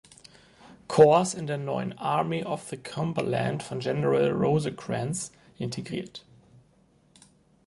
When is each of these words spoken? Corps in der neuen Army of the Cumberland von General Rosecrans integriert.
Corps 0.87 1.35
in 1.35 1.45
der 1.45 1.59
neuen 1.59 1.93
Army 1.99 2.43
of 2.43 2.67
the 2.71 2.75
Cumberland 2.77 3.61
von 3.61 3.81
General 3.81 4.31
Rosecrans 4.31 5.31
integriert. 5.59 6.25